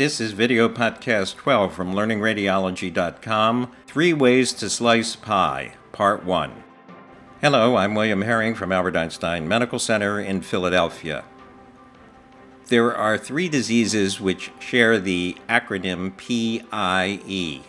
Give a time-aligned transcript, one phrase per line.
[0.00, 6.64] This is video podcast 12 from learningradiology.com Three Ways to Slice Pie, Part 1.
[7.42, 11.22] Hello, I'm William Herring from Albert Einstein Medical Center in Philadelphia.
[12.68, 17.60] There are three diseases which share the acronym PIE.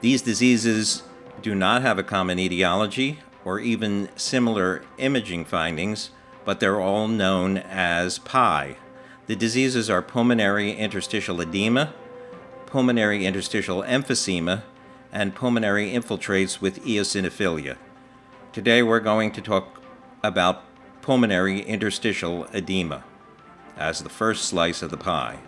[0.00, 1.02] These diseases
[1.42, 6.08] do not have a common etiology or even similar imaging findings,
[6.46, 8.78] but they're all known as PI.
[9.26, 11.94] The diseases are pulmonary interstitial edema,
[12.66, 14.64] pulmonary interstitial emphysema,
[15.10, 17.78] and pulmonary infiltrates with eosinophilia.
[18.52, 19.80] Today we're going to talk
[20.22, 20.62] about
[21.00, 23.02] pulmonary interstitial edema
[23.78, 25.38] as the first slice of the pie.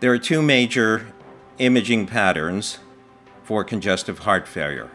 [0.00, 1.12] There are two major
[1.58, 2.78] imaging patterns
[3.44, 4.90] for congestive heart failure.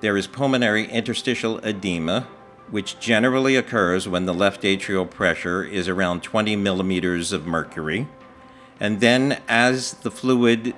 [0.00, 2.28] There is pulmonary interstitial edema,
[2.70, 8.08] which generally occurs when the left atrial pressure is around 20 millimeters of mercury.
[8.80, 10.74] And then, as the fluid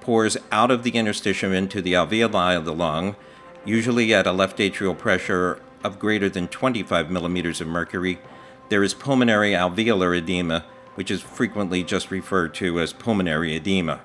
[0.00, 3.16] pours out of the interstitium into the alveoli of the lung,
[3.64, 8.18] usually at a left atrial pressure of greater than 25 millimeters of mercury,
[8.68, 14.00] there is pulmonary alveolar edema, which is frequently just referred to as pulmonary edema.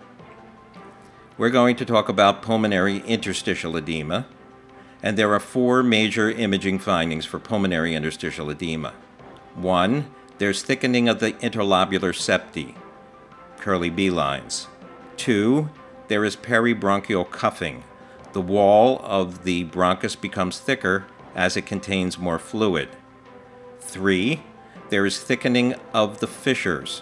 [1.38, 4.26] We're going to talk about pulmonary interstitial edema
[5.02, 8.94] and there are four major imaging findings for pulmonary interstitial edema.
[9.56, 12.76] One, there's thickening of the interlobular septi,
[13.58, 14.68] Kerley B lines.
[15.16, 15.70] Two,
[16.08, 17.84] there is peribronchial cuffing.
[18.34, 22.90] The wall of the bronchus becomes thicker as it contains more fluid.
[23.80, 24.44] Three,
[24.90, 27.02] there is thickening of the fissures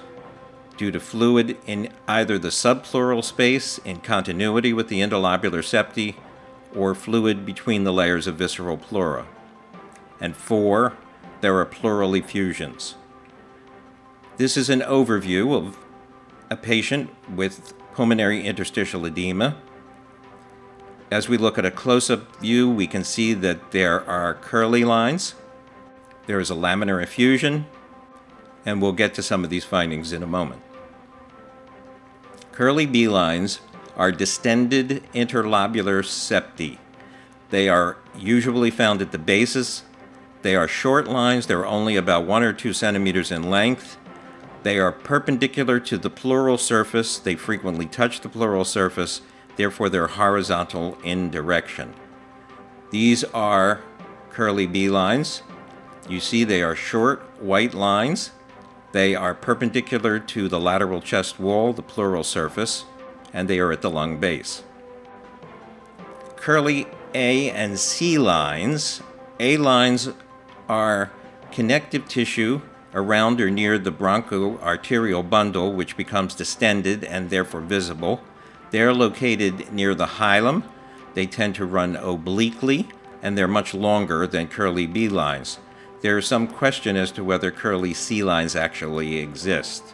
[0.78, 6.16] due to fluid in either the subpleural space in continuity with the interlobular septi
[6.76, 9.26] or fluid between the layers of visceral pleura.
[10.20, 10.98] And four,
[11.42, 12.96] there are pleural effusions.
[14.38, 15.78] This is an overview of
[16.50, 19.58] a patient with pulmonary interstitial edema.
[21.12, 24.86] As we look at a close up view, we can see that there are Kerley
[24.86, 25.36] lines,
[26.28, 27.68] there is a laminar effusion,
[28.66, 30.62] and we'll get to some of these findings in a moment.
[32.52, 33.60] Kerley B lines
[33.96, 36.78] are distended interlobular septi.
[37.50, 39.84] They are usually found at the bases.
[40.42, 43.98] They are short lines, they're only about one or two centimeters in length.
[44.64, 49.22] They are perpendicular to the pleural surface, they frequently touch the pleural surface,
[49.56, 51.94] therefore, they're horizontal in direction.
[52.92, 53.82] These are
[54.32, 55.42] Kerley B lines.
[56.08, 58.32] You see, they are short white lines.
[58.92, 62.86] They are perpendicular to the lateral chest wall, the pleural surface
[63.36, 64.64] and they are at the lung base.
[66.38, 69.02] Kerley A and C lines.
[69.40, 70.10] A lines
[70.70, 71.12] are
[71.52, 72.62] connective tissue
[72.94, 78.22] around or near the bronchoarterial bundle, which becomes distended and therefore visible.
[78.72, 80.64] They're located near the hilum.
[81.14, 82.88] They tend to run obliquely,
[83.22, 85.60] and they're much longer than Kerley B lines.
[86.02, 89.94] There is some question as to whether Kerley C lines actually exist.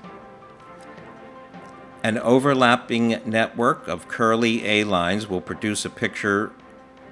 [2.03, 6.51] An overlapping network of Kerley A lines will produce a picture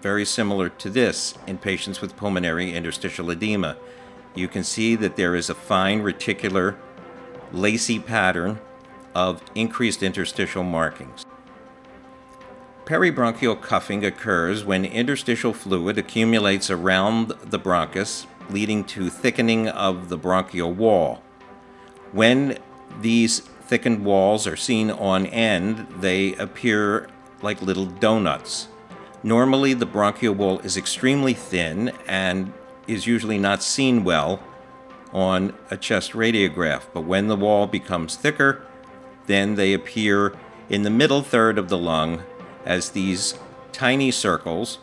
[0.02, 3.78] very similar to this in patients with pulmonary interstitial edema.
[4.34, 6.76] You can see that there is a fine reticular
[7.52, 8.60] lacy pattern
[9.14, 11.24] of increased interstitial markings.
[12.86, 20.18] Peribronchial cuffing occurs when interstitial fluid accumulates around the bronchus, leading to thickening of the
[20.18, 21.22] bronchial wall.
[22.12, 22.58] When
[23.02, 27.07] these thickened walls are seen on end, they appear
[27.44, 28.68] like little donuts.
[29.22, 32.52] Normally, the bronchial wall is extremely thin and
[32.88, 34.41] is usually not seen well
[35.13, 38.66] on a chest radiograph, but when the wall becomes thicker,
[39.28, 40.36] then they appear
[40.68, 42.24] in the middle third of the lung
[42.66, 43.36] as these
[43.72, 44.80] tiny circles.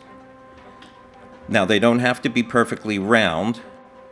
[1.49, 3.59] Now, they don't have to be perfectly round,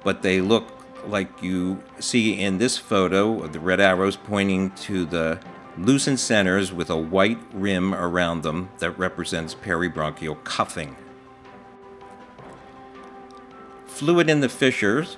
[0.04, 0.75] but they look
[1.10, 5.40] like you see in this photo, the red arrows pointing to the
[5.78, 10.96] lucent centers with a white rim around them that represents peribronchial cuffing.
[13.86, 15.18] Fluid in the fissures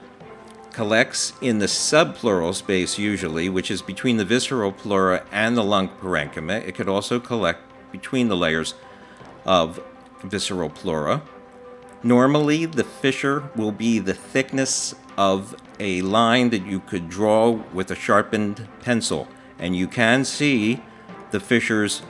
[0.72, 5.90] collects in the subpleural space usually, which is between the visceral pleura and the lung
[5.90, 6.68] parenchyma.
[6.68, 7.62] It could also collect
[7.92, 8.76] between the layers
[9.46, 9.84] of
[10.24, 11.24] visceral pleura.
[12.04, 17.90] Normally, the fissure will be the thickness of a line that you could draw with
[17.92, 19.28] a sharpened pencil,
[19.58, 20.82] and you can see
[21.32, 22.04] the fissures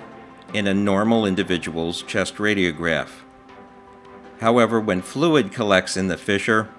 [0.54, 3.10] in a normal individual's chest radiograph.
[4.40, 6.70] However, when fluid collects in the fissure,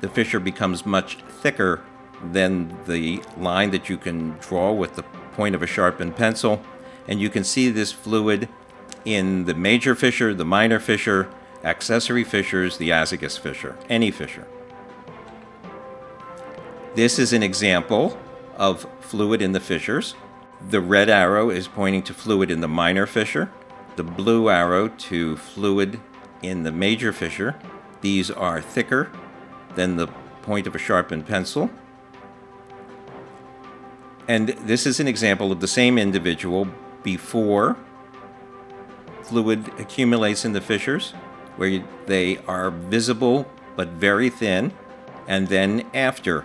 [0.00, 1.82] the fissure becomes much thicker
[2.22, 5.02] than the line that you can draw with the
[5.32, 6.62] point of a sharpened pencil.
[7.08, 8.48] And you can see this fluid
[9.04, 11.28] in the major fissure, the minor fissure,
[11.64, 14.46] accessory fissures, the azygos fissure, any fissure.
[16.94, 18.18] This is an example
[18.56, 20.14] of fluid in the fissures.
[20.68, 23.50] The red arrow is pointing to fluid in the minor fissure,
[23.96, 26.00] the blue arrow to fluid
[26.42, 27.58] in the major fissure.
[28.02, 29.10] These are thicker
[29.74, 30.08] than the
[30.42, 31.70] point of a sharpened pencil.
[34.28, 36.68] And this is an example of the same individual
[37.02, 37.78] before
[39.22, 41.12] fluid accumulates in the fissures,
[41.56, 44.74] where they are visible but very thin,
[45.26, 46.44] and then after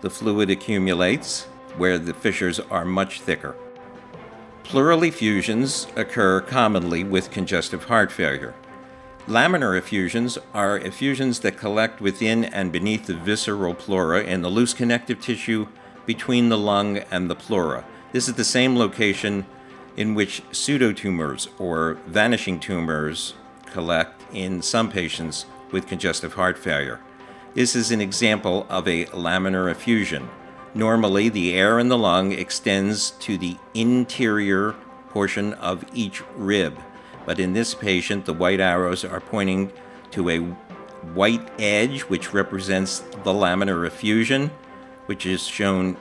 [0.00, 1.44] the fluid accumulates,
[1.76, 3.54] where the fissures are much thicker.
[4.64, 8.54] Pleural effusions occur commonly with congestive heart failure.
[9.26, 14.74] Laminar effusions are effusions that collect within and beneath the visceral pleura in the loose
[14.74, 15.68] connective tissue
[16.06, 17.84] between the lung and the pleura.
[18.12, 19.46] This is the same location
[19.96, 23.34] in which pseudotumors or vanishing tumors
[23.66, 27.00] collect in some patients with congestive heart failure.
[27.58, 30.30] This is an example of a laminar effusion.
[30.76, 34.76] Normally, the air in the lung extends to the interior
[35.10, 36.78] portion of each rib
[37.26, 39.72] but in this patient, the white arrows are pointing
[40.12, 40.38] to a
[41.12, 44.50] white edge, which represents the laminar effusion,
[45.06, 45.98] which is shown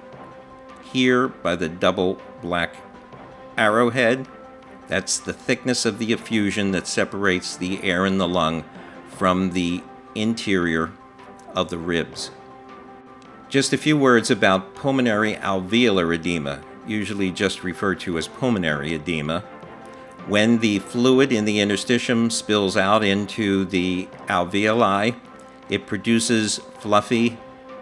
[0.93, 2.77] here by the double black
[3.57, 4.27] arrowhead.
[4.87, 8.63] That's the thickness of the effusion that separates the air in the lung
[9.09, 9.81] from the
[10.15, 10.93] interior
[11.57, 12.29] of the ribs.
[13.49, 19.39] Just a few words about pulmonary alveolar edema, usually just referred to as pulmonary edema.
[20.27, 25.15] When the fluid in the interstitium spills out into the alveoli,
[25.67, 27.37] it produces fluffy,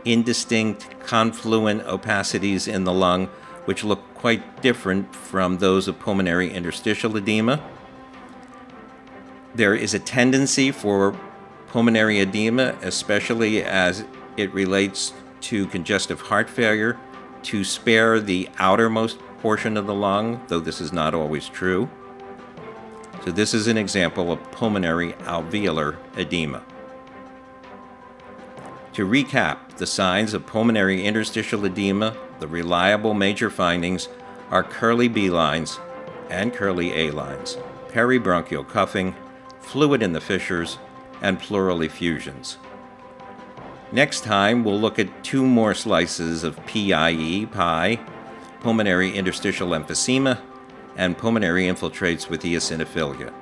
[0.06, 3.28] indistinct, confluent opacities in the lung,
[3.66, 7.62] which look quite different from those of pulmonary interstitial edema.
[9.54, 11.20] There is a tendency for
[11.76, 14.06] pulmonary edema, especially as
[14.38, 15.12] it relates
[15.42, 16.98] to congestive heart failure,
[17.44, 21.90] to spare the outermost portion of the lung, though this is not always true.
[23.26, 26.64] So this is an example of pulmonary alveolar edema.
[28.94, 34.08] To recap, the signs of pulmonary interstitial edema, the reliable major findings,
[34.50, 35.78] are Kerley B lines
[36.30, 37.58] and Kerley A lines,
[37.90, 39.14] peribronchial cuffing,
[39.60, 40.78] fluid in the fissures,
[41.22, 42.58] and pleural effusions.
[43.92, 48.00] Next time, we'll look at two more slices of PIE, PI,
[48.60, 50.42] pulmonary interstitial emphysema,
[50.98, 53.34] and pulmonary infiltrates with eosinophilia.